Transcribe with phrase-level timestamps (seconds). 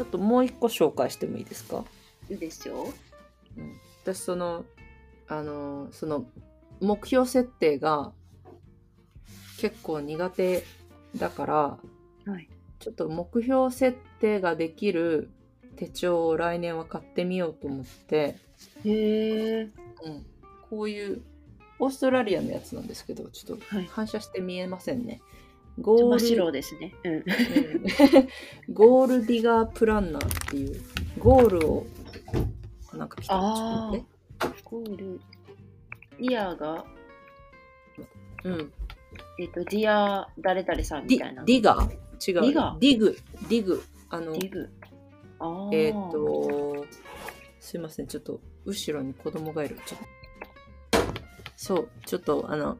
[0.00, 1.84] ちょっともう一個紹介してもいいですか、
[2.30, 2.90] いいですよ。
[3.58, 4.64] うん、私その
[5.28, 6.24] あのその
[6.80, 8.10] 目標設定が
[9.58, 10.64] 結構苦手
[11.16, 11.54] だから
[12.32, 12.48] はい。
[12.78, 15.28] ちょっと目標設定ができる
[15.76, 18.38] 手帳を来年は買ってみようと思って、
[18.86, 19.60] へえ。
[19.60, 20.26] うん、
[20.70, 21.20] こういう
[21.78, 23.86] オーストラリアのやつなんですけどちょっとはい。
[23.92, 25.20] 反射して見えませんね。
[25.78, 26.08] ゴール。
[26.08, 26.94] 真っ白ですね。
[27.04, 27.12] うん。
[27.14, 27.24] うん。
[28.72, 30.80] ゴールディガープランナーっていう
[31.18, 31.86] ゴールを
[32.92, 34.04] なんか来たあーちょっ
[34.38, 35.20] と待ゴール。
[36.18, 36.84] イヤーが、
[38.44, 38.72] うん、
[39.38, 41.42] えっ、と、ディア誰々さんデみたいな。
[41.44, 41.90] ィディガー？
[41.90, 41.94] 違う。
[42.18, 42.78] ディガー？
[42.78, 43.18] ディグ。
[43.48, 43.82] ディグ。
[44.10, 44.68] あのディグ。
[45.38, 45.70] ああ。
[45.72, 46.84] えっ、と
[47.58, 48.06] すいません。
[48.06, 49.78] ちょっと後ろに子供がいる。
[49.86, 50.06] ちょっと。
[51.56, 51.88] そう。
[52.04, 52.76] ちょっとあの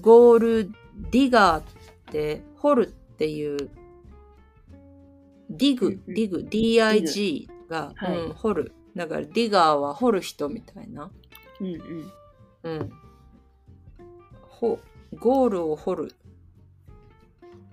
[0.00, 0.72] Goal
[1.10, 1.64] Digger
[2.08, 3.70] って掘るっていう
[5.50, 8.72] ディグ、ディグ DIG が、はいうん、掘る。
[8.96, 11.10] だから digger は掘る人みたいな。
[11.60, 12.12] うんうん。
[12.62, 12.90] うん。
[14.42, 14.78] ほ
[15.18, 16.14] ゴールを掘る。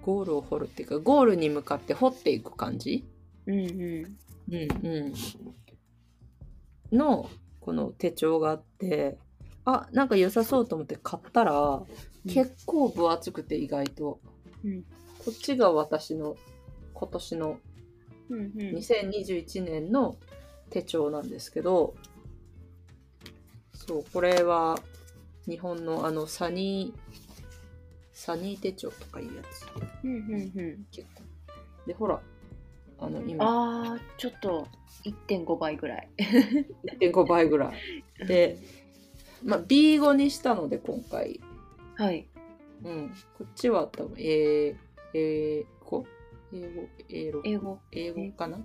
[0.02, 3.06] ゴールを掘るっていうかゴールに向かって掘っていく感じ？
[3.46, 4.18] うんうん。
[4.50, 5.14] うんう
[6.92, 7.30] ん、の
[7.62, 9.18] この手帳があって
[9.64, 11.84] あなんか良さそうと思って買ったら、
[12.28, 14.20] 結構分厚くて意外と。
[14.64, 14.84] うん。
[15.24, 16.36] こっちが私の
[16.94, 17.60] 今年の
[18.30, 18.52] うんうん。
[18.78, 20.16] 2021年の
[20.70, 21.96] 手帳なんですけど
[23.74, 24.80] そうこれは
[25.48, 27.22] 日本のあのサニー
[28.14, 29.66] サニー手帳とかいうやつ。
[30.04, 30.86] うんうんうん。
[30.92, 31.24] 結構
[31.88, 32.22] でほら
[33.02, 33.44] あの今。
[33.44, 34.68] ああ、ちょっと
[35.28, 36.10] 1.5倍ぐらい。
[37.02, 37.74] 1.5倍ぐら
[38.22, 38.28] い。
[38.28, 38.58] で、
[39.44, 41.42] まあ、B5 にしたので今回、
[41.96, 42.28] はい。
[42.84, 44.76] うん、こっちは多分英
[45.14, 46.06] 英語
[46.54, 46.90] 英語？
[47.10, 47.42] 英語？
[47.44, 47.80] 英語。
[47.92, 48.58] 英語かな？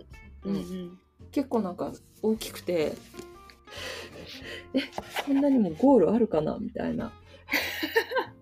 [0.44, 0.98] うんうん。
[1.30, 1.92] 結構なんか
[2.22, 2.94] 大きくて
[4.74, 4.80] え
[5.26, 6.56] こんなにもゴールあるかな？
[6.58, 7.12] みたいな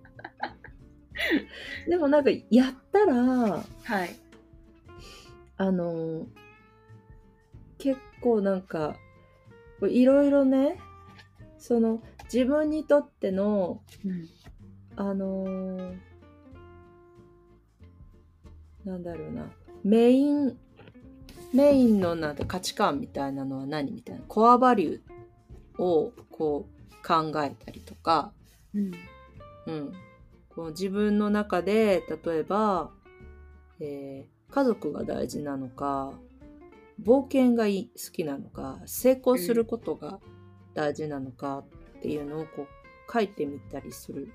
[1.88, 4.16] でもなんかやったらはい。
[5.56, 6.26] あの
[7.78, 8.96] 結構なんか
[9.82, 10.78] いろいろね
[11.58, 14.28] その自分にとってのうん。
[14.96, 15.96] あのー
[18.84, 19.50] なんだろうな。
[19.82, 20.58] メイン
[21.54, 24.22] メインのなんて価値観みたいなのは何みたいな。
[24.28, 28.32] コアバリューをこう考えたりとか、
[28.74, 28.92] うん。
[29.66, 29.92] うん、
[30.50, 32.90] こう自分の中で例えば、
[33.80, 36.12] えー家族が大事なのか
[37.02, 40.20] 冒険がい好きなのか成功することが
[40.74, 41.64] 大事なのか
[41.98, 44.32] っていうのをこう書いてみたりする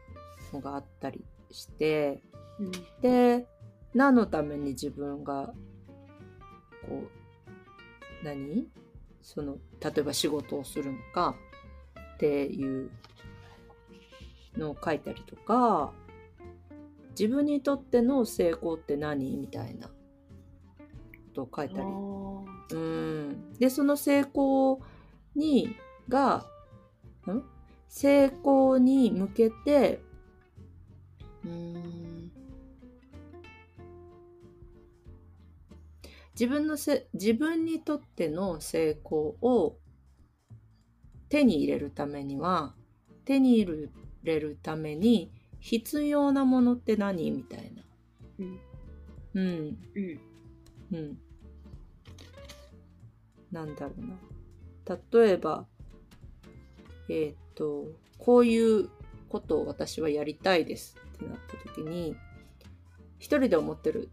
[0.54, 2.22] のがあったりして
[2.60, 2.72] うん。
[3.02, 3.48] で
[3.94, 5.54] 何のために自分が
[6.88, 8.68] こう何？
[9.22, 11.36] その例えば仕事をするのか
[12.16, 12.90] っていう
[14.58, 15.92] のを書いたりとか
[17.12, 19.38] 自分にとっての成功って何？
[19.38, 19.94] みたいなこ
[21.34, 21.88] とを書いたり。
[22.72, 23.54] うん。
[23.60, 24.82] でその成功
[25.36, 25.76] に
[26.08, 26.46] が
[27.28, 27.44] ん？
[27.88, 30.02] 成功に向けて
[31.50, 32.32] うーん
[36.40, 39.78] 自分のせ自分にとっての成功を
[41.28, 42.74] 手に入れるためには
[43.26, 43.90] 手に入
[44.24, 47.84] れるために必要なものって何みたいな。
[48.40, 48.60] うん。
[49.34, 50.20] うんうん。
[50.94, 51.18] うん。
[53.52, 54.18] なんだろうな。
[55.22, 55.68] 例えば、
[57.10, 57.86] えーっと、
[58.18, 58.90] こういう
[59.28, 62.16] ことを私はやりたいですってなった時に、
[63.18, 64.10] 一人で思ってる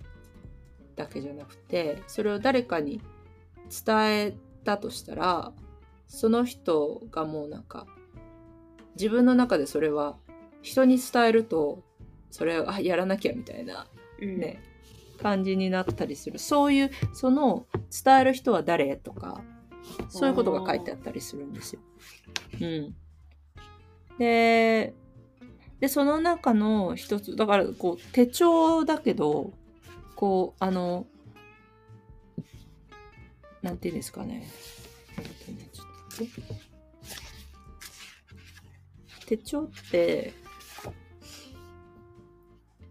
[0.97, 3.01] だけじゃなくて、それを誰かに
[3.87, 5.53] 伝えたとしたら、
[6.09, 7.87] その人がもうなんか、
[8.97, 10.17] 自分の中でそれは
[10.63, 11.83] 人に伝えると、
[12.31, 13.87] それをあやらなきゃみたいな
[14.21, 14.39] うん。
[14.39, 14.63] ね、
[15.23, 17.67] 感じになったりするそういうその
[18.05, 19.43] 伝える人は誰とか
[20.09, 21.81] そういうことが書いてあったりするんですよ。
[22.61, 22.97] うん、
[24.19, 24.95] で
[25.81, 29.53] でその中の一つだからこう手帳だけど
[30.15, 31.07] こうあの
[33.63, 34.49] なんていうんですかね。
[39.27, 40.33] 手帳って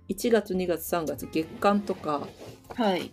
[0.09, 2.27] 1月2月3月月間とか、
[2.75, 3.09] はい。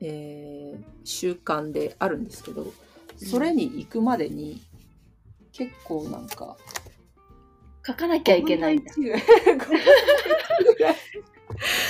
[0.00, 2.72] えー週間であるんですけど
[3.16, 4.62] それに行くまでに
[5.52, 6.56] 結構なんか
[7.86, 8.92] 書かなきゃいけないんだ。
[8.92, 9.74] 5分の1ぐ
[10.84, 10.96] らい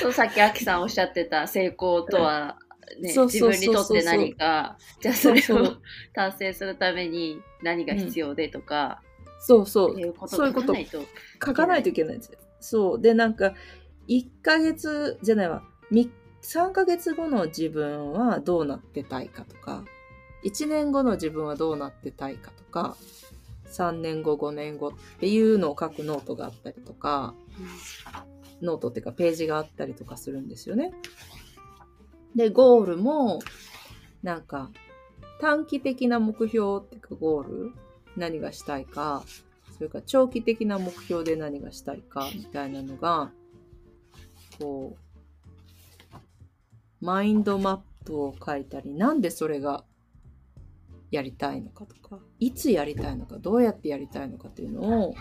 [0.00, 2.58] そう、さっきアキさんおっしゃってた成功とは
[3.00, 5.76] 自分にとって何か、じゃあそれを
[6.12, 9.02] 達成するために何が必要でとか、
[9.44, 9.90] そうそう。
[9.92, 10.36] そういうこと。
[10.36, 11.02] 書かないと。
[11.44, 12.32] 書かないといけないんです。
[12.32, 12.38] よ。
[12.60, 13.00] そう。
[13.00, 13.54] で、なんか、
[14.08, 16.10] 1ヶ月じゃないわ、み
[16.42, 19.84] 3ヶ月後の自分はどうなってたいかとか、
[20.44, 22.96] 1年後の自分はどうなってたいかとか、
[23.72, 27.34] 3年後、5年後っていうのを書くノートがあったりとか、
[28.60, 30.92] ノートっていうかページがあったりとかするんですよね。
[32.34, 33.40] で、ゴールも、
[34.22, 34.70] なんか、
[35.40, 37.72] 短期的な目標っていうかゴール
[38.16, 39.24] 何がしたいか、
[39.76, 43.32] それから長期的な目標で何がしたいかみたいなのが、
[44.60, 44.96] こ
[47.00, 49.84] う、マインドマップを書いたり、なんでそれが
[51.12, 55.14] やりたいのかとか、いつやりたいのか、どうやってやりたいのかっていうのを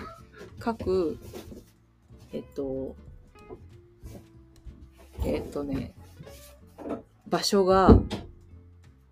[0.63, 1.19] 書く、
[2.31, 2.95] えっと、
[5.25, 5.93] えっとね、
[7.27, 7.99] 場所が、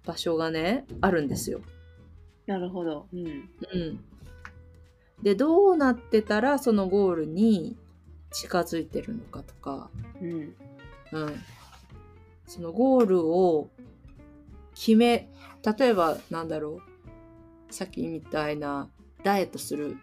[0.05, 1.59] 場所がね、あるんですよ。
[2.47, 3.07] なるほど。
[3.13, 3.25] うん。
[3.25, 3.99] うん。
[5.21, 7.77] で、どうなってたらそのゴールに
[8.31, 9.91] 近づいてるのかとか、
[10.21, 10.55] うん。
[11.11, 11.35] うん。
[12.47, 13.69] そのゴールを
[14.79, 15.29] 決め、
[15.77, 16.79] 例えばなんだろ
[17.69, 18.89] う、さっきみたいな
[19.23, 19.97] ダイエットする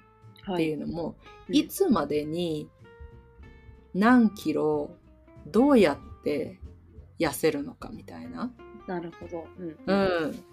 [0.52, 1.16] っていうのも、
[1.48, 2.68] うんいつまでに
[3.94, 4.90] 何キロ
[5.46, 6.58] どうやって
[7.20, 8.52] 痩せるのかみたいな。
[8.88, 9.46] なるほど。
[9.56, 9.76] うん。
[9.86, 9.94] う
[10.26, 10.44] ん。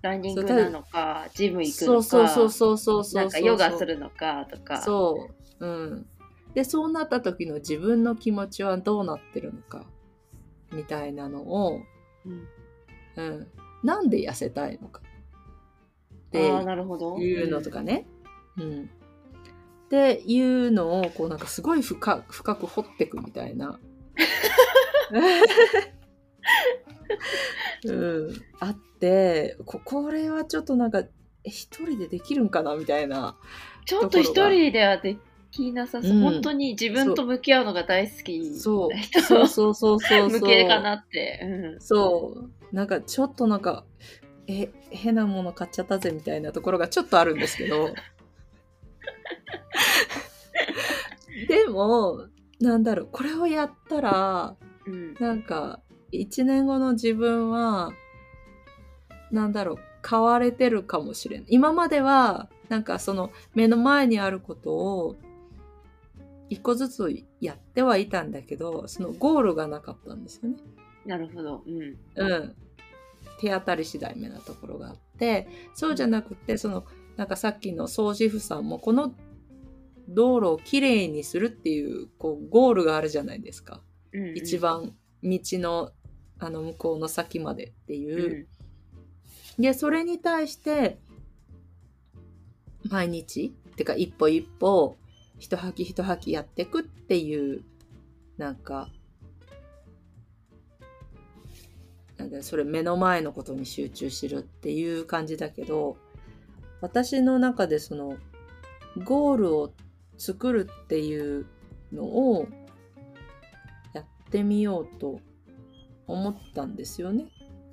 [0.00, 3.22] ランニングなのか、ジム行くのか、そうそうそうそうそう。
[3.24, 4.80] なんかヨガするのかとか。
[4.80, 5.28] そ
[5.58, 5.66] う。
[5.66, 6.06] うん。
[6.54, 9.84] で、そうなった時の自分の気持ちはどうなってるのか、
[10.72, 11.80] みたいなのを、
[12.24, 12.46] うん。
[13.18, 13.46] うん。
[13.82, 15.00] なんで痩せたいのか。
[16.28, 16.46] って。
[16.46, 18.06] いうのとかね。
[18.56, 18.84] うん。
[18.84, 23.80] っていうのを、こうなんかすごい深深く掘ってくみたいな。
[27.84, 28.42] うん。
[28.60, 31.08] あって、ここれはちょっとなんか、え
[31.44, 33.38] 一人でできるんかなみたいな。
[33.86, 35.16] ちょっと一人ではで
[35.50, 39.22] きなさそう、うん本当に自分と向き合うのが大好きそうな人。
[39.22, 40.38] そうそうそうそうそう。
[40.40, 41.40] 向けかなって。
[41.42, 42.50] うんそう。
[42.72, 43.84] なんかちょっとなんか、
[44.46, 47.94] え、変なもの買っちゃったぜみたいなところがちょっとあるんですけど。
[51.48, 52.26] でも、
[52.60, 54.56] なんだろう、これをやったら、
[54.86, 55.80] うんなんか、
[56.10, 57.92] 一年後の自分は、
[59.30, 59.78] なんだろう、
[60.08, 61.46] 変われてるかもしれない。
[61.50, 65.16] 今までは、なんかその目の前にあることを、
[66.48, 70.56] 一個ずつやってはいたんだけど、そのゴールがなかったんですよね。
[71.06, 71.62] なるほど。
[71.66, 71.96] うん。
[72.16, 72.54] うん。
[73.40, 76.84] 手当たり次第目なところがあって、そうじゃなくて、その、
[77.16, 79.14] なんかさっきの掃除婦さんも、この
[80.08, 83.80] 道路をきれいにするっていう、こう、ゴールがあるじゃないですか。
[84.12, 85.90] うんうん一番道の、
[86.38, 88.48] あの、向こうの先までってういう。
[89.58, 90.98] んで、それに対して、
[92.88, 94.96] 毎日、てか一歩一歩、
[95.38, 97.64] 一吐き一吐きやっていくっていう、
[98.36, 98.88] なんか、
[102.18, 105.96] なんだそれ目の前のことに集中しろっていう感じだけど、
[106.80, 108.16] 私の中でその、
[109.04, 109.72] ゴールを
[110.16, 111.46] 作るっていう
[111.92, 112.48] のを
[113.94, 115.20] やってみようと
[116.06, 117.26] 思ったんですよね。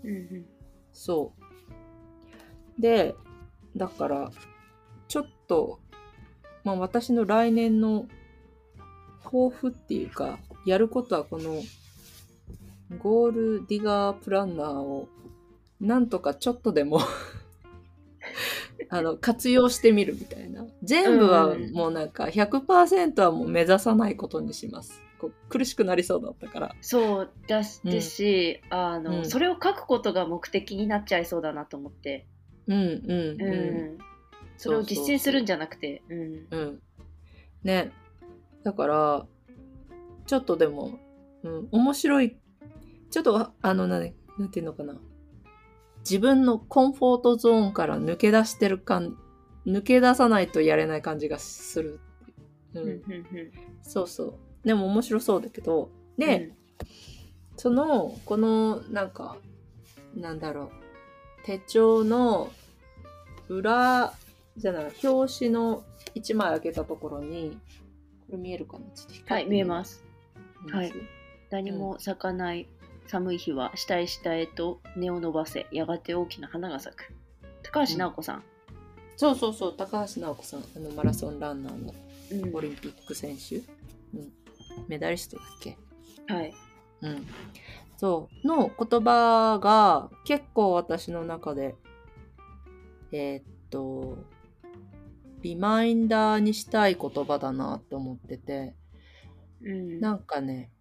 [0.03, 0.45] うんうん
[0.93, 1.33] そ
[2.77, 2.81] う。
[2.81, 3.15] で、
[3.75, 4.31] だから、
[5.09, 5.79] ちょっと、
[6.63, 8.07] まあ私の来年の
[9.23, 11.61] 抱負っていうか、やることはこの、
[12.99, 15.07] ゴールディガープランナーを、
[15.79, 16.99] なんとかちょっとでも
[18.89, 20.65] あの、活用してみるみたいな。
[20.83, 25.01] 全部はうんもうなんか100%はもう目指さないことにします。
[25.17, 26.75] こう苦しくなりそうだったから。
[26.81, 32.27] そうだしうんあの、うんそれを書くことが目的になっちゃいそうだなと思って、
[32.67, 33.45] うんうんうんう
[33.95, 33.97] ん。
[34.57, 36.81] それを実践するんじゃなくて、うんうん。
[37.63, 37.91] ね。
[38.63, 39.27] だから、
[40.25, 40.99] ちょっとでも、
[41.43, 42.37] うん、面白い。
[43.15, 44.01] ちょっと、ああの、な
[44.37, 44.93] なんていうのかな。
[45.99, 49.17] 自分のコンフォートゾーンから抜け出してる感、
[49.65, 52.01] 抜け出さないとやれない感じがする。
[52.73, 53.01] うん。
[53.83, 54.67] そうそう。
[54.67, 56.25] でも面白そうだけど、うん。
[56.25, 56.51] で、
[57.55, 59.37] その、この、なんか、
[60.13, 60.69] なんだろう、
[61.45, 62.51] 手帳の
[63.47, 64.13] 裏、
[64.57, 67.57] じゃない、表紙の一枚開けたところに、
[68.27, 68.85] これ見えるかな？
[69.33, 70.03] はい見えます。
[70.65, 70.91] みはい。
[71.49, 72.67] 何も咲かない
[73.07, 77.13] 寒い日は下へ下へと根を伸ばせやがて大きな花が咲く。
[77.63, 78.43] 高橋直子さん、
[79.17, 81.93] そうそうそう、高橋直子さん、あのマラソンランナーの
[82.31, 82.55] うん。
[82.55, 84.33] オリンピック選手、うん、
[84.87, 85.77] メダリストだっけ？
[86.27, 86.53] はい。
[87.01, 87.27] うん。
[87.97, 88.47] そう。
[88.47, 91.75] の言葉が結構私の中で、
[93.11, 94.17] えーっと、
[95.43, 98.73] リマインダーにしたい言葉だなって思ってて、
[99.61, 99.99] うん。
[99.99, 100.71] なんかね、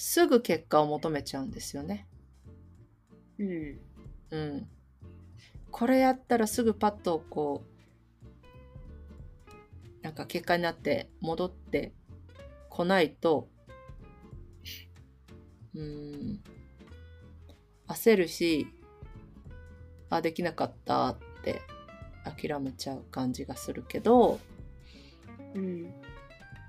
[0.00, 2.06] すぐ結果を求めちゃうんですよね。
[3.40, 3.80] うん。
[4.30, 4.68] うん。
[5.72, 7.64] これやったらすぐパッとこ
[10.00, 11.92] う、なんか結果になって戻って
[12.70, 13.48] こないと、
[15.74, 16.44] うーん、
[17.88, 18.68] 焦るし、
[20.10, 21.60] あ、できなかったって
[22.24, 24.38] 諦めちゃう感じがするけど、
[25.54, 25.92] うん。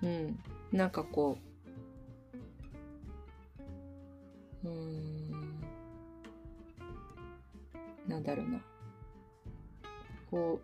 [0.02, 0.40] うん、
[0.72, 1.49] なんかこう、
[4.64, 5.62] うーん、
[8.08, 8.62] なんだろうな。
[10.30, 10.62] こ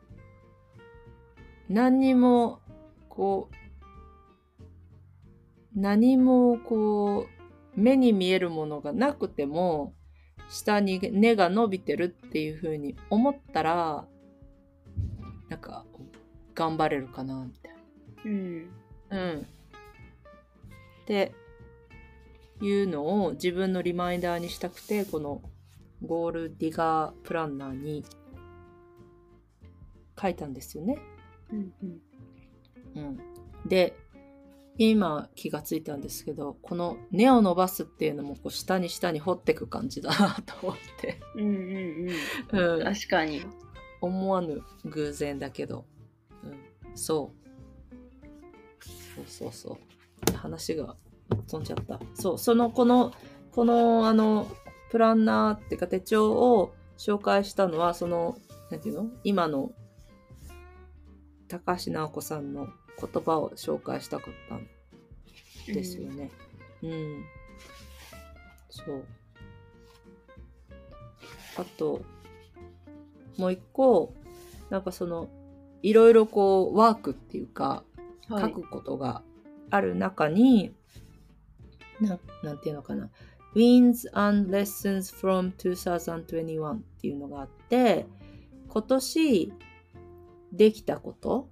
[1.69, 2.59] う、何にも、
[3.09, 3.55] こう、
[5.79, 7.27] 何もこ
[7.75, 9.93] う、目に見えるものがなくても、
[10.49, 14.07] 下に根が伸びてるっていう風に思ったら、
[15.49, 15.85] なんか、
[16.53, 17.79] 頑張れるかな、みたいな。
[18.25, 18.69] うん。
[19.09, 19.47] うん。
[21.05, 21.33] って
[22.61, 25.41] いうのを自分のリマインダーにしたくて、この
[26.05, 28.05] ゴールディガープランナーに
[30.19, 30.99] 書いたんですよね。
[31.51, 31.73] うん。
[31.83, 32.01] うん。
[32.95, 33.19] うん。
[33.67, 33.97] で、
[34.77, 41.19] 今気がついたんですけど、この根を伸ばすっていうのもこう下に下に掘っていく感じだなと思って。
[41.35, 41.45] うん。
[41.45, 42.09] うん。
[42.51, 42.79] うん。
[42.79, 42.83] うん。
[42.83, 43.41] 確かに。
[44.01, 45.85] 思わぬ偶然だけど、
[46.43, 47.45] うん、そう。
[49.15, 49.79] そうそうそ
[50.33, 50.37] う。
[50.37, 50.95] 話が
[51.47, 51.99] 飛んじゃった。
[52.13, 53.13] そう、その、この、
[53.51, 54.47] この、あの、
[54.91, 58.37] プランナーっていうか手帳を紹介したのは、その、
[58.71, 59.09] なんていうの？
[59.23, 59.71] 今の
[61.47, 62.67] 高橋直子さんの
[62.99, 64.67] 言葉を紹介したかったん
[65.73, 66.31] ですよね。
[66.81, 67.23] うん。
[68.69, 69.03] そう。
[71.57, 72.01] あと、
[73.37, 74.13] もう一個、
[74.69, 75.29] なんかその、
[75.81, 77.83] いろいろこう、ワークっていうか、
[78.27, 79.21] はい書くことが
[79.69, 80.73] ある中に、
[82.01, 83.09] ななんていうのかな、
[83.55, 88.05] Wins and Lessons from 2021っていうのがあって、
[88.67, 89.53] 今年
[90.51, 91.49] できたこと、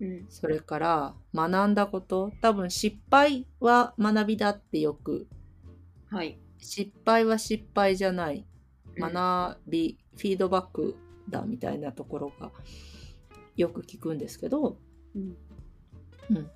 [0.00, 0.26] うん。
[0.28, 5.26] それから学んだこと、多分失敗は学びだってよく、
[6.10, 6.38] はい。
[6.58, 8.44] 失敗は失敗じゃない、うん
[8.96, 10.96] 学び、フィードバック
[11.28, 12.52] だみたいなところが
[13.56, 14.78] よく聞くんですけど、
[15.16, 15.36] うん。
[16.30, 16.50] うん、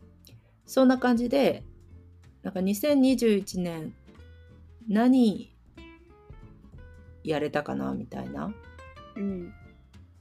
[0.65, 1.65] そんな感じで
[2.49, 3.93] なんか2021年
[4.89, 5.55] 何
[7.23, 8.55] やれたかなみたいな、
[9.17, 9.53] うん。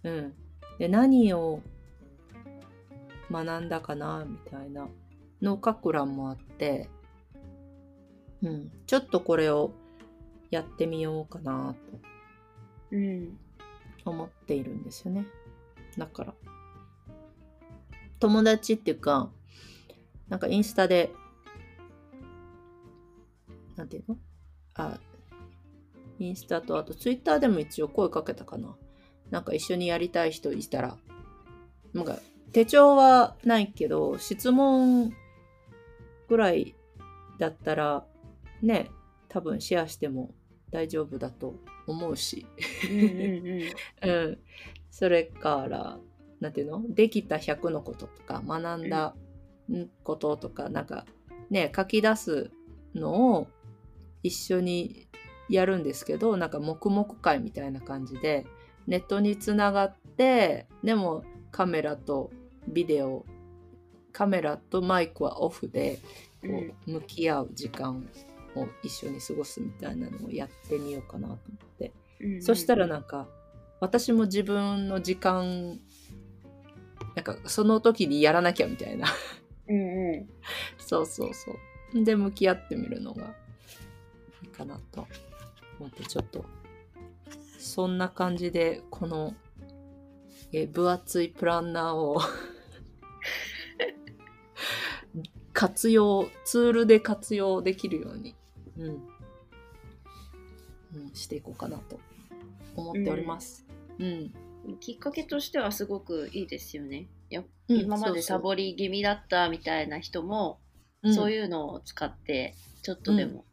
[0.04, 0.34] うん、
[0.78, 1.62] で何を
[3.32, 4.90] 学んだかなみたいな。
[5.42, 6.90] の書く欄もあって、
[8.44, 9.72] うん、ちょっとこれを
[10.52, 11.76] やってみようかな
[12.92, 13.38] うん。
[14.04, 15.26] と思っているんですよね。
[15.98, 16.34] だから。
[18.20, 19.30] 友達っていうか
[20.28, 21.14] なんかインスタで
[23.78, 24.18] なんていうの？
[24.74, 25.00] あ
[26.20, 28.76] インスタとあとツイッターでも一応声かけたかな
[29.30, 30.98] なんか一緒にやりたい人いたら
[31.94, 32.20] なんか
[32.52, 35.14] 手帳はないけど質問
[36.28, 36.76] ぐらい
[37.40, 38.04] だったら
[38.62, 38.90] ね
[39.30, 40.34] 多分シェアしても
[40.72, 41.56] 大丈夫だと
[41.88, 42.46] 思うし
[42.90, 43.00] うん。
[44.02, 44.10] うん。
[44.10, 44.38] うん。
[44.90, 45.98] それから、
[46.40, 46.84] なんていうの？
[46.90, 49.14] できた100のこととか、学んだ
[49.72, 51.06] んこととか、なんか
[51.50, 52.52] ね、書き出す
[52.96, 53.48] のを
[54.24, 55.08] 一緒に
[55.50, 58.46] やるんですけど、なんか黙々会みたいな感じで、
[58.88, 62.32] ネットにつながって、でもカメラと
[62.68, 63.26] ビデオ、
[64.12, 66.00] カメラとマイクはオフで、
[66.42, 66.48] こ
[66.88, 68.08] う向き合う時間
[68.56, 71.92] を一緒に過ごすみたいなのをやってみようかなと思って。
[72.22, 72.42] うん。
[72.42, 73.28] そしたらなんか
[73.80, 75.80] 私も自分の時間
[77.16, 79.08] なんかその時にやらなきゃみたいな
[79.68, 79.76] うん。
[79.76, 80.30] うん。
[80.78, 83.36] そうそうそうで向き合ってみるのが
[84.58, 85.08] かなと
[85.80, 86.46] 思ってちょっと。
[87.60, 89.36] そんな感じでこの
[90.52, 92.20] え分厚いプランナーを
[95.54, 98.36] 活用ツールで活用できるように、
[98.78, 99.08] うん。
[100.96, 102.00] うん、していこうかなと
[102.76, 103.66] 思っております。
[103.98, 104.34] うん。
[104.80, 107.08] きっかけとしてはすごくいいですよね。
[107.30, 110.60] やうん今までサボり気味だったみたいな人も、
[111.04, 113.44] そうそういうのを使ってちょっとでも、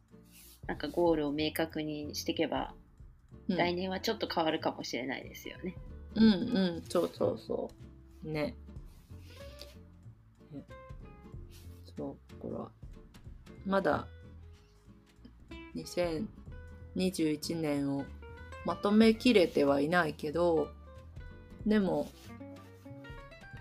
[0.66, 2.74] なんかゴールを明確にしていけば、
[3.48, 5.76] うん来年はちょっと変わるかもしれないですよね。
[6.14, 6.28] うんう
[6.78, 7.70] ん、そうそうそ
[8.24, 8.26] う。
[8.26, 8.56] ね。
[10.50, 10.64] ね
[11.94, 12.70] そう、これは、
[13.66, 14.06] まだ
[15.74, 18.04] 2021年を
[18.64, 20.68] まとめきれてはいないけど
[21.66, 22.08] でも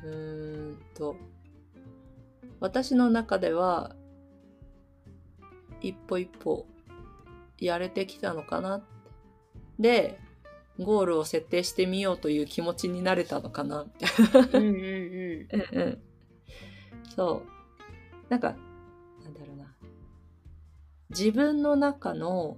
[0.04, 1.16] うーんと
[2.60, 3.96] 私の中では
[5.82, 6.66] 一歩一歩
[7.66, 8.78] やれてきたのかな。
[8.78, 8.94] って
[9.80, 10.20] で
[10.80, 13.86] ゴールを設定してみようという気持ちになれたのかな。
[13.86, 14.82] みたいなうんうんうん。
[15.76, 16.02] うんうん。
[17.16, 17.48] そう。
[18.30, 18.56] なんか
[19.24, 19.76] なんだろうな。
[21.10, 22.58] 自分の中の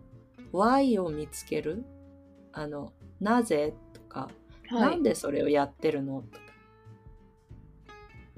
[0.51, 1.83] Y を見つける？
[2.53, 3.73] あのなぜ？
[3.93, 4.29] とか、
[4.69, 6.21] はないんでそれをやってるの？
[6.21, 6.45] とか。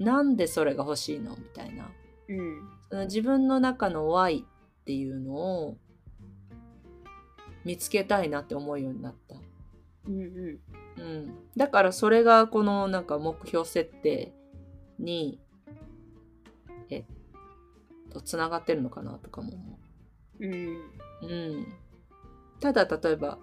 [0.00, 1.36] なんでそれが欲しいの？
[1.36, 1.90] みたいな。
[2.28, 3.06] うん。
[3.06, 4.44] 自分の中の Y
[4.80, 5.76] っていうのを
[7.64, 9.36] 見つけたいなって思うようになった。
[10.06, 10.24] うんう
[10.98, 11.02] ん。
[11.02, 14.32] うん、だからそれがこのなんか目標設定
[14.98, 15.40] に
[16.90, 17.04] えっ
[18.10, 19.78] とつながってるのかなとかも思
[20.40, 20.46] う。
[20.46, 20.50] ん。
[20.50, 21.26] う。
[21.26, 21.66] うん、
[22.60, 23.38] ただ例えば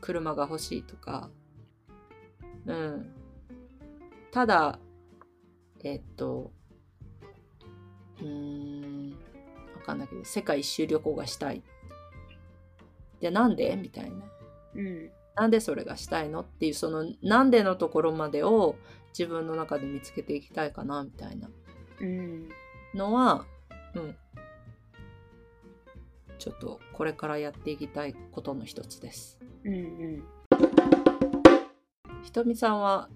[0.00, 1.30] 車が欲しいとか、
[2.66, 3.10] うん、
[4.30, 4.78] ただ
[5.82, 6.52] えっと
[8.20, 9.18] うーん。
[9.76, 11.62] わかんないけど世界一周旅行がしたい。
[13.20, 13.76] じゃあなんで？
[13.76, 14.16] みたいな。
[14.74, 15.10] うん。
[15.34, 16.40] なんでそれがしたいの？
[16.40, 18.76] っていうそのなんでのところまでを
[19.16, 21.04] 自分の中で見つけていきたいかな？
[21.04, 21.48] みたいな。
[22.00, 22.48] うん。
[22.94, 23.44] のは、
[23.94, 24.16] うん、
[26.38, 29.38] ちょっとこれからやっていきたいことの一つです。
[29.64, 30.24] うんうん。
[32.22, 33.08] ひとみさんは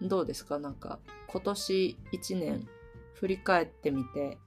[0.00, 0.58] どうですか？
[0.58, 2.68] なんか今年1年
[3.14, 4.38] 振り返ってみて。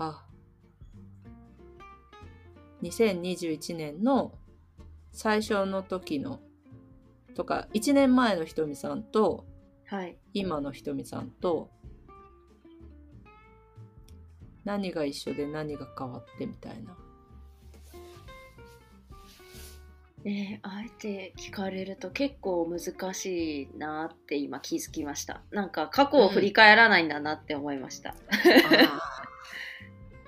[0.00, 0.24] あ
[2.82, 4.32] 2021年の
[5.12, 6.40] 最初の時の
[7.34, 9.44] とか1年前のひとみさんと
[9.88, 10.18] はい。
[10.34, 11.70] 今のひとみさんと
[14.64, 16.94] 何が一緒で何が変わってみたいな。
[20.24, 25.40] ねあえて聞かれると結構難しいなって今気づきました。
[25.50, 28.14] なんか過去を振り返らないんだなって思いました、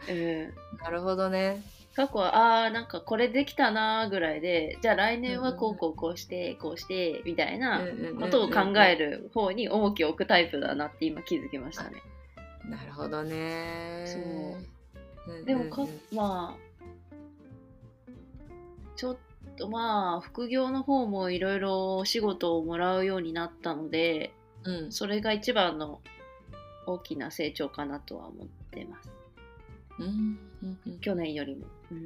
[0.09, 1.63] うん、 なるほどね。
[2.01, 7.83] 過去はあーなんかこれできたなーぐらいでじゃあ来年はこうこうこうしてこうしてみたいな
[8.19, 12.03] ことを考える方に重きを置くタイプだなって今気づきましたね。
[12.65, 14.05] なるほどね。
[14.07, 14.19] そ
[15.29, 15.35] う。
[15.35, 16.71] うんでもかまあ
[18.97, 19.17] ちょっ
[19.59, 24.33] とまあ副業の方もいろいろお仕事をもらうようになったので
[24.65, 24.93] うん。
[24.93, 26.01] それが一番の
[26.87, 29.10] 大きな成長かなとは思ってます
[30.01, 30.99] うんうんうん。
[31.01, 32.01] 去年よりも、うん、う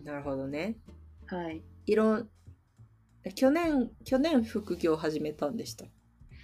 [0.00, 0.04] ん。
[0.04, 0.76] なるほどね。
[1.26, 1.62] はい。
[1.86, 2.28] いろん
[3.34, 5.86] 去年去年副業始めたんでした。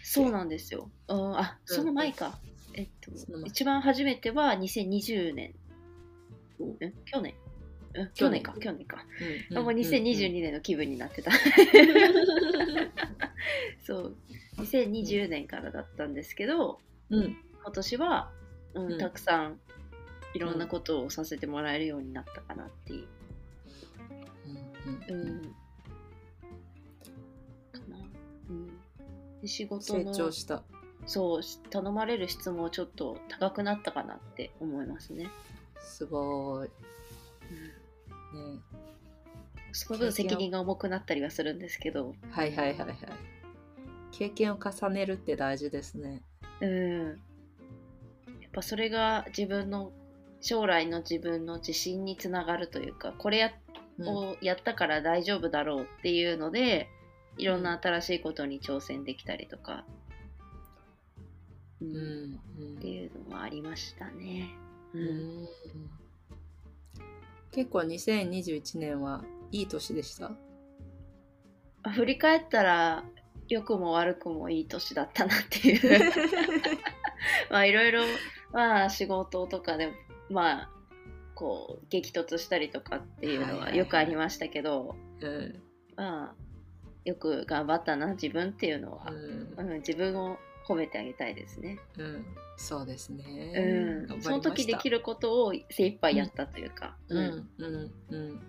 [0.02, 2.36] そうなんですよ、うん、あその前か、
[2.74, 3.12] えっと
[3.46, 5.54] 一番初めては2020年。
[7.06, 7.34] 去年。
[7.94, 8.42] うん去年。
[8.42, 8.54] か。
[8.58, 9.04] 去年か、
[9.50, 11.30] うんあもう2022年の気分になってた。
[13.86, 14.16] そう。
[14.58, 18.30] 2020年からだったんですけどうん今年は、
[18.74, 18.98] うんうん。
[18.98, 19.60] たくさん
[20.34, 23.08] いろんなことをさせてもらえるようになったかなっていう、
[25.10, 25.16] うん。
[25.16, 25.28] うん。
[25.28, 25.42] うん。
[27.72, 27.96] かな、
[28.50, 28.66] うん、
[29.40, 30.62] で仕事成の長した。
[31.04, 35.28] そうし頼まれる質もちょっと高くなったかなって思いますね、
[35.80, 36.70] すごい。
[38.34, 38.60] うん、ね、
[39.72, 42.96] その分責任が重くなったりはするんですけど、はいはいはいはい。
[44.12, 46.22] 経験を重ねるって大事ですね。
[46.60, 47.20] うん、
[48.52, 49.92] ぱそれが自分の
[50.40, 53.54] 将来の自分の自信につながるというかこれ
[54.00, 56.88] をやったから大丈夫だろうっていうので
[57.38, 59.84] いろんな新しいことに挑戦できたりとか、
[61.80, 61.96] ううんん
[62.60, 62.78] うん。
[62.78, 64.50] っていうのもありましたね。
[64.92, 65.42] ううん。
[65.44, 65.48] ん
[67.52, 70.32] 結構2021年はいい年でした？
[71.84, 73.04] あ振り返ったら
[73.48, 76.12] 良くも悪くもいい年だったなっていう。
[77.50, 78.02] まあいろいろ
[78.52, 79.92] まあ仕事とかで
[80.30, 80.70] まあ
[81.34, 85.62] こう激突したりとかっていうのはよくありましたけど、うん
[85.96, 86.34] まあ
[87.04, 91.78] よく頑張ったな自分っていうのは、うんうん自分を褒めてあげたいですね。
[91.98, 92.24] うん、
[92.56, 94.06] そうですね。
[94.08, 94.98] うん、その時できる。
[94.98, 96.96] ることを精一杯やったというか。
[97.08, 98.40] うん、うん、うん。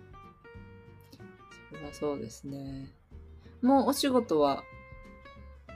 [1.70, 2.92] それはそうですね。
[3.62, 4.62] もうお仕事は、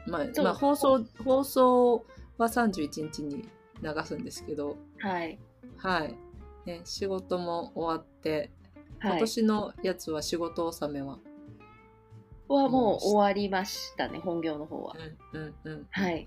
[0.07, 2.05] まあ、まあ、放送、放送
[2.37, 3.49] は31日に
[3.83, 5.39] 流すんですけど、はい。
[5.77, 6.15] はい。
[6.67, 8.51] ね、仕事も終わって、
[9.01, 9.21] 今はい。
[9.21, 11.19] 年のやつは仕事納めは、
[12.49, 14.97] はもう終わりましたね、本業の方は。
[15.33, 15.87] うん、うん、うん。
[15.91, 16.27] はい。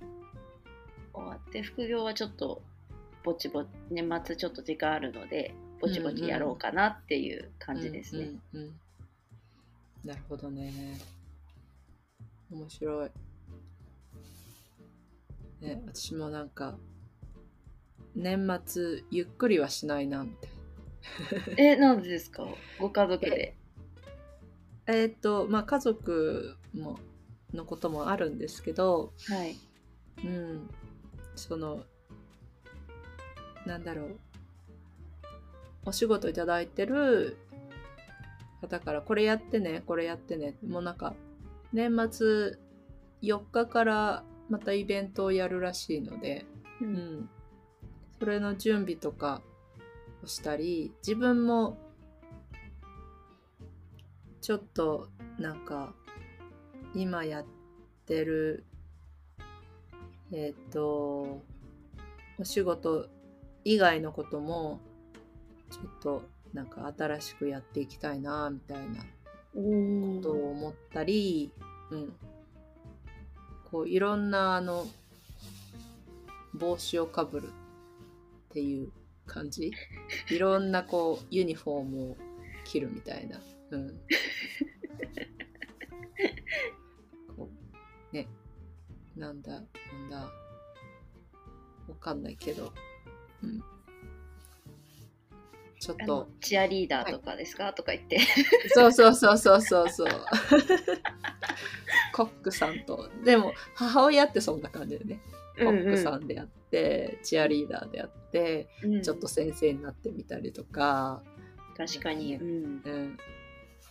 [1.13, 2.61] 終わって副業はちょっと
[3.23, 8.23] ぼちぼち年末ちょっと時間あるのでぼちぼちやろうかなっていう感じですね。
[8.53, 8.75] うんうんうん
[10.03, 10.99] なるほどね。
[12.49, 13.09] 面白い。
[15.61, 16.75] ね、私もなんか、
[18.15, 20.51] 年末ゆっくりはしないな、みたい
[21.57, 22.45] えなんでですか？
[22.79, 23.55] ご家族で。
[24.85, 24.93] な。
[24.93, 26.99] えーっと、まあ家族も、
[27.53, 29.55] のこともあるんですけど、はい。
[30.23, 30.69] うん、
[31.35, 31.83] その、
[33.65, 34.19] なんだろう。
[35.85, 37.37] お仕事いただいてる
[38.61, 40.55] 方から、これやってね、これやってね。
[40.67, 41.15] もうなんか、
[41.73, 42.57] 年末
[43.23, 46.45] 4日からまたイベントをやるらしいので、
[46.81, 47.29] ううんん。
[48.21, 49.41] それの準備とか
[50.23, 51.79] をしたり、自分も、
[54.41, 55.95] ちょっと、なんか、
[56.93, 57.45] 今やっ
[58.05, 58.63] てる、
[60.31, 61.41] えっ、と、
[62.37, 63.07] お仕事
[63.63, 64.79] 以外のことも、
[65.71, 66.21] ちょっと、
[66.53, 69.01] なんか新しくやっていきたいな、みたいな
[69.55, 71.51] ことを思ったり、
[71.89, 72.13] うん。
[73.71, 74.85] こう、いろんな、あの、
[76.53, 77.49] 帽子をかぶる
[78.51, 78.91] っていう
[79.25, 79.71] 感じ？
[80.29, 82.17] いろんな、こう、ユニフォームを
[82.65, 83.39] 着るみたいな。
[83.71, 83.89] うん。
[87.37, 87.49] こ
[88.11, 88.27] う、ね。
[89.15, 89.63] なんだ、なん
[90.09, 90.17] だ。
[91.87, 92.73] わかんないけど。
[93.41, 93.63] うん。
[95.79, 96.27] ちょっあとの。
[96.41, 98.19] チアリーダーとかですか、とか言って。
[98.73, 100.09] そうそうそうそうそうそう。
[102.13, 103.09] コックさんと。
[103.23, 105.21] でも、母親ってそんな感じでね。
[105.57, 106.60] コックさんでやって、
[107.23, 111.21] チアリーダーでやって、うんうんちょっと先生になってみたりとか、
[111.77, 112.35] 確かに。
[112.35, 112.81] うん。
[112.85, 113.17] うん、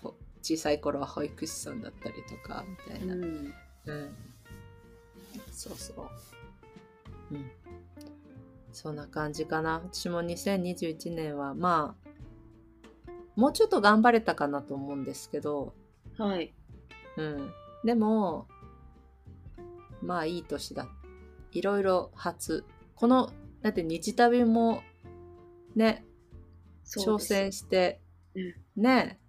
[0.03, 3.15] ほ小さい頃は保育士さんだったりとか、みたいな。
[3.15, 3.55] うん
[3.87, 4.17] うん。
[5.53, 5.93] そうそ
[7.31, 7.35] う。
[7.35, 7.51] うん。
[8.73, 9.83] そんな感じかな。
[9.93, 12.11] 私も2021年は、まあ、
[13.37, 15.75] もうちょっと頑張れたかなと思うんですけど、
[16.17, 16.53] はい。
[17.17, 17.53] うん。
[17.85, 18.47] でも、
[20.03, 20.89] まあいい年だ。
[21.53, 22.65] いろいろ初。
[22.95, 23.33] この、
[23.63, 24.83] だって日旅も、
[25.75, 26.05] ね、
[26.87, 28.01] 挑戦して、
[28.35, 29.21] うんね、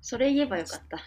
[0.00, 0.98] それ言えばよかった。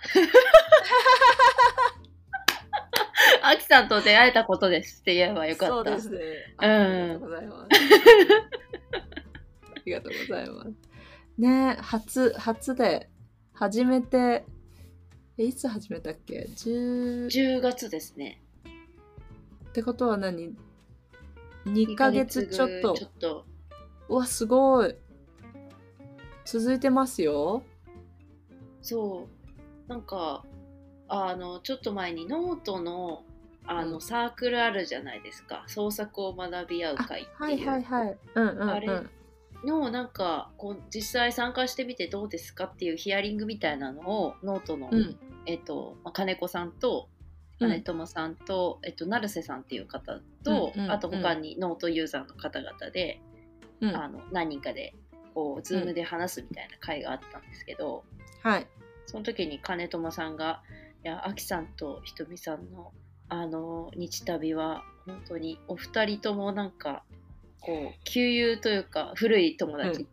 [3.43, 5.75] アキさんと出会えたことですって言えばよかった。
[5.75, 6.19] そうですね。
[6.61, 7.67] うんありがとうございます。
[9.73, 10.69] ありがとうございます。
[11.37, 13.09] ね初、初で、
[13.53, 14.45] 初めて、
[15.37, 18.41] え、いつ始めたっけ ?10 10月ですね。
[19.71, 20.53] ってことは何
[21.65, 23.07] ?2 ヶ月ちょっとちょ。
[23.07, 23.45] っと。
[24.09, 24.95] うわ、すごい。
[26.43, 27.63] 続いてますよ。
[28.81, 29.29] そ
[29.87, 29.89] う。
[29.89, 30.43] なんか、
[31.07, 33.23] あの、ちょっと前にノートの、
[33.65, 35.63] あの、うんサークルあるじゃないですか。
[35.67, 37.69] 創作を学び合うあ会っていう。
[37.69, 38.17] はいはいはい。
[38.35, 38.69] うんうんうん。
[38.69, 38.89] あれ
[39.63, 45.19] のなんかこう実際参加してみてどうですかっていうヒアリングみたいなのをノートの、うん。
[45.45, 47.10] えっとまあ金子さんとうん
[47.67, 53.21] 金友さんと、えっと成瀬さんっていう方と、あと他にノートユーザーの方々で、
[53.81, 53.95] うん。
[53.95, 54.93] あの何人かで
[55.33, 58.03] こうズームで話すみたいな会があったんですけど、
[58.43, 58.67] はい。
[59.07, 60.61] その時に金友さんが
[61.03, 62.93] 「いやあきさんとひとみさんの
[63.29, 67.03] あの日旅は本当にお二人ともなんか
[67.59, 70.07] こう旧友というか古い友達、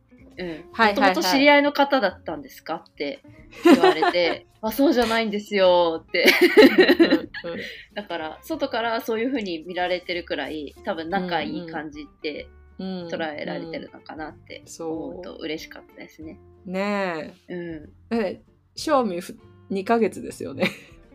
[0.44, 3.22] もともと知り合いの方だったんですかって
[3.64, 6.27] 言われて「あそうじゃないんですよ」って。
[7.94, 12.48] だから外からそういう風に見られてるくらい多分仲いい感じって
[12.79, 15.11] うん捉えられてるのかなってそう。
[15.11, 16.38] 思うと嬉しかったですね。
[16.64, 17.92] ねうん。
[18.11, 18.16] え。
[18.16, 18.42] え、
[18.77, 19.37] 賞味ふ
[19.70, 20.70] 2ヶ月ですよね。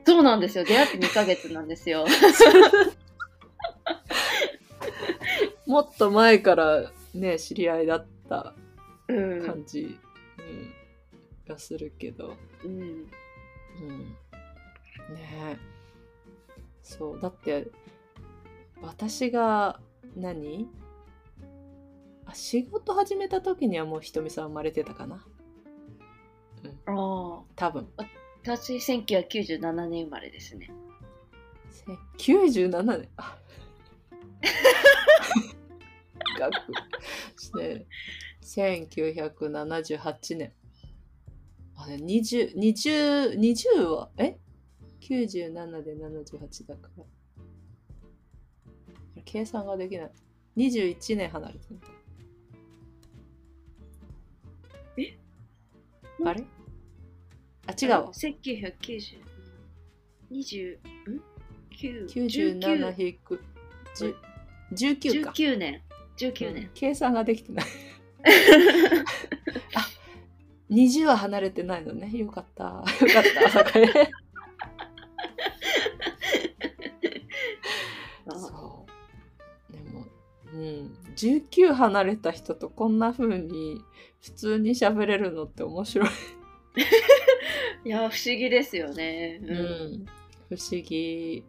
[0.06, 0.66] そうなんですよ。
[0.66, 2.06] 出会って2ヶ月なんですよ。
[5.66, 8.63] もっと前からね、知り合いだったうん
[9.46, 10.00] 感じ、
[10.38, 10.84] うん
[11.48, 12.38] がするけど。
[12.64, 14.00] うんうん。
[15.14, 15.58] ねえ。
[16.82, 17.20] そう。
[17.20, 17.68] だって、
[18.82, 19.80] 私が
[20.16, 20.70] 何、
[22.26, 25.26] あ、仕事始めた時にはもうひとみさん生まれてたかな。
[26.86, 27.88] ああ多分。
[28.44, 30.70] 私1997年生まれですね。
[31.70, 31.86] せ
[32.18, 33.10] 97年？
[33.18, 33.38] あ
[36.40, 36.54] 学
[37.42, 37.86] して
[38.44, 40.54] 1978年。
[41.76, 44.38] あれ、20、20、20は、え
[45.02, 47.04] ?97 で78だから。
[49.26, 50.12] 計算ができない。
[50.58, 51.80] 21年離れてる。
[54.98, 55.18] え？
[56.26, 56.44] あれ？
[57.66, 58.12] あ、違うわ。
[58.14, 59.18] 1990。
[60.32, 60.78] 20、
[61.10, 61.22] ん
[61.72, 63.42] ?9、97引く
[63.96, 64.16] 10
[64.74, 65.32] 19か。
[65.32, 65.82] 19年。
[66.18, 66.70] 19うん年。
[66.74, 67.66] 計算ができてない。
[69.76, 69.88] あ
[70.72, 72.10] 20は離れてないのね。
[72.18, 72.64] よかった。
[72.64, 72.72] よ
[73.14, 73.72] かった。
[73.72, 74.12] これ
[78.26, 78.86] あそ
[79.70, 79.74] う。
[79.74, 80.06] でも、
[80.54, 80.98] うん。
[81.16, 83.82] 19離れた人とこんな風に
[84.22, 86.10] 普通に喋れるのって面白い。
[87.86, 89.42] いや、不思議ですよね。
[89.44, 89.54] う。
[89.54, 90.06] ん。
[90.50, 91.44] 不思議。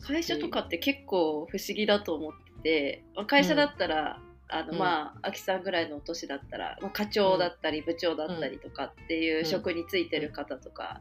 [0.00, 4.20] 会社とかって結構不思議だと思ってて、まあ会社だったら、
[4.52, 4.78] あのうん。
[4.78, 11.00] まあ、秋さんぐらいのお年だったら、まあ、課長だったり部長だったりとかっていう職についてる方とか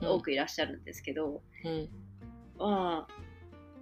[0.00, 0.08] うん。
[0.08, 1.88] 多くいらっしゃるんですけど、うん。
[2.58, 3.12] まあ、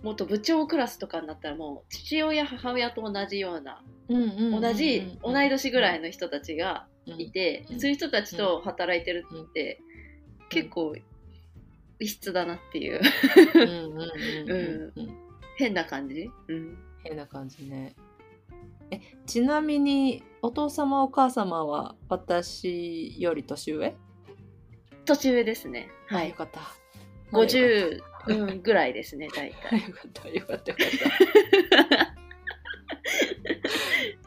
[0.03, 7.81] もっと部長クラスとかになったらもう父親母親と同じような同じ同い年ぐらいのの人たちがいて、うん。
[7.81, 9.81] そういう人たちと働いてるって、
[10.40, 10.48] うん。
[10.48, 10.94] 結構
[11.98, 13.01] 異質だなっていう。
[15.57, 17.94] 変な感じ、うん、変な感じね。
[18.92, 23.94] えちなみにお父様お母様は私より年上？
[25.05, 26.61] 年上ですねはいあよかった。
[27.33, 32.14] 50、うん、ぐらいですね大よ体かったよかったよかった。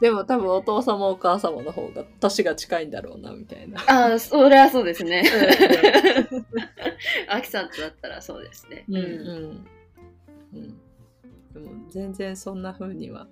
[0.00, 3.80] でも多分お父様お母様の方が年が近いんだろうなみたいな。
[3.86, 5.22] ああそれはそうですね
[7.28, 9.66] アキさんとだったらそうですねうんうん
[10.54, 10.80] うん。
[11.52, 13.26] でも全然そんな風には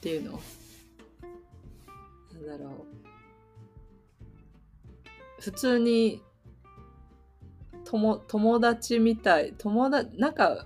[0.00, 0.40] なんていうの
[2.32, 2.86] なんだろ
[5.38, 6.22] う普通に
[7.84, 10.64] 友友達みたい友達なんか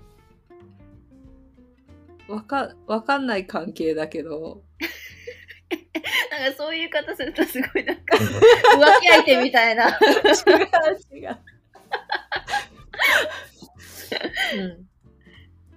[2.28, 4.62] わかわかんない関係だけど
[6.30, 9.98] なんかそういう言い方するとすごいなんか浮気相手みたいな違う
[11.12, 11.38] 違う。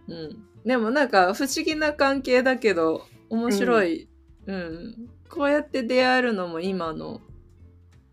[0.07, 0.13] うん。
[0.13, 0.47] うん。
[0.63, 4.09] でもなんか不思議な関係だけど面白い。
[4.45, 5.09] うん。
[5.29, 7.21] こうやって出会えるのも今の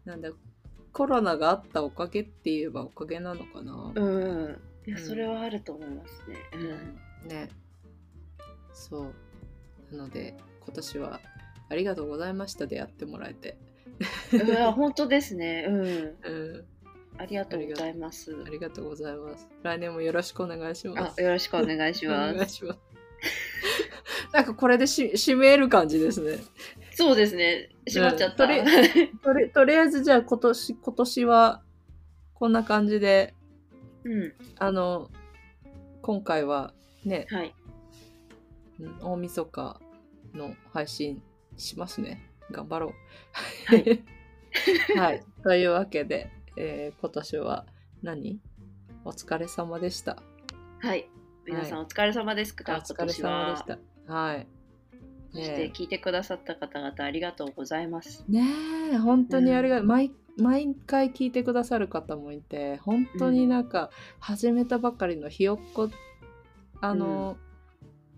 [0.05, 0.31] なんだ
[0.93, 3.93] コロナがあったおかげって言えばおかげなのかな。
[3.95, 7.49] うんいやうんそれはあると思いますね、うんね。
[8.73, 9.13] そ
[9.93, 9.97] う。
[9.97, 11.21] なので今年は
[11.69, 13.57] ありがとうございました出会ってもらえて。
[14.33, 16.65] いや本当ですねうんうん。
[17.17, 19.49] ありがとうございますありがとうございます。
[19.63, 21.21] 来年もよろしくお願いします。
[21.21, 22.94] あよろしくお願いしおます 願いします。
[24.35, 26.39] なんかこれでし締める感じですね。
[26.91, 28.65] そうですね閉まっちゃった、うん
[29.23, 31.63] とりとりあえずじゃあ今年今年は
[32.35, 33.33] こんな感じで
[34.03, 35.09] うんあの
[36.03, 37.55] 今回はね、はい
[38.81, 39.81] うん大晦日
[40.35, 41.23] の配信
[41.57, 42.29] しますね。
[42.51, 42.93] 頑張ろう。
[43.67, 44.03] はい。
[44.99, 45.25] はい。
[45.45, 47.67] というわけで、えー今年は
[48.03, 48.41] 何？
[49.05, 50.21] お疲れ様でした。
[50.81, 51.09] はい
[51.47, 53.94] 皆さんお疲れ様ですか、お疲れ様でした。
[54.07, 54.47] はい。
[55.33, 58.25] そして聞いてくださった方々ありがとうございます。
[58.29, 58.45] ね
[58.93, 65.91] え本当にありが、毎毎回聞いてくださる方もいて本当になんか始めたばかりのひよっこ
[66.81, 67.37] あの、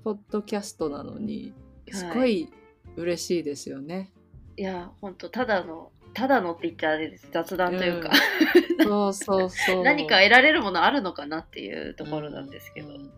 [0.02, 1.52] ポッドキャストなのに
[1.90, 2.48] すごい
[2.96, 4.12] 嬉しいですよね。
[4.56, 7.28] いや本当ただのただのって言ったらあれです。
[7.30, 8.10] 雑談というか、
[8.82, 9.84] そうそうそう。
[9.84, 13.10] 何か得られるものあるのかなっていうところなんですけど、うん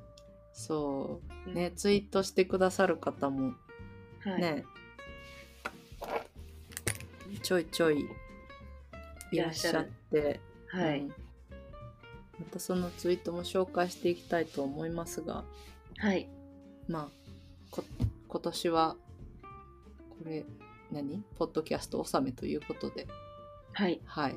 [0.58, 1.52] そう。
[1.52, 3.54] ねツイートしてくださる方も
[4.24, 4.64] はい、ね、
[7.42, 8.08] ちょいちょい
[9.30, 10.40] いらっしゃって。
[10.66, 11.08] はい、うん。
[11.08, 11.14] ま
[12.50, 15.44] たそのツイートも紹介していきたいと思いますが。
[15.98, 16.28] はい、
[16.88, 17.08] まあ
[17.70, 17.84] こ
[18.26, 18.96] 今年は
[20.10, 20.44] これ
[20.90, 21.22] 何？
[21.38, 23.06] ポッドキャスト納めということで。
[23.74, 24.36] はい、はい。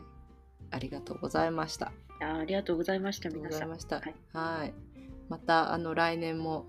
[0.70, 1.92] ありがとうございました。
[2.22, 3.70] あありがとうございましたありが皆さん。
[3.70, 4.36] とうございました。
[4.36, 4.60] はい。
[4.60, 4.91] はい
[5.32, 6.66] またあの来年も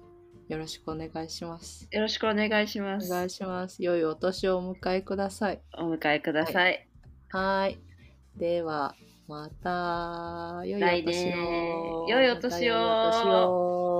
[0.48, 1.88] よろしくお願いします。
[1.90, 3.10] よろしくお願いしまおす。
[3.10, 3.82] 願いします。
[3.82, 5.60] 良いお年をお迎えください。
[5.76, 6.88] お迎えください。
[7.30, 7.80] はい。
[8.36, 8.94] では
[9.26, 11.06] また良いお来年。
[11.06, 12.44] 年を良いお年を。
[12.44, 13.91] また良いお年を